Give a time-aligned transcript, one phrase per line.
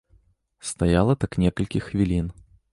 [0.69, 2.35] Стаяла так некалькі хвілін.